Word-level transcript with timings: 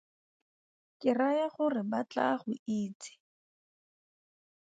Ke 0.99 1.09
raya 1.19 1.45
gore 1.55 1.81
ba 1.89 1.99
tla 2.11 2.27
go 2.41 2.51
itse. 2.79 3.11